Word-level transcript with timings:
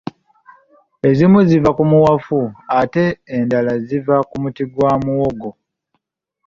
Ezimu 1.09 1.39
ziva 1.49 1.69
ku 1.77 1.83
muwafu 1.91 2.39
ate 2.79 3.05
endala 3.35 3.73
ziva 3.85 4.15
ku 4.29 4.35
muti 4.43 4.63
gwa 4.71 4.91
muwogo. 5.03 5.49